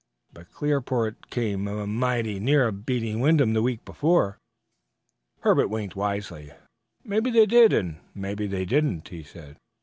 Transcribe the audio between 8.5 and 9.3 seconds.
didn't," he